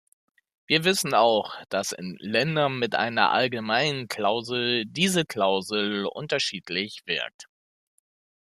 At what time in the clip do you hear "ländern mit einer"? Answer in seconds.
2.19-3.29